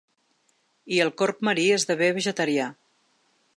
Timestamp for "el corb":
1.05-1.45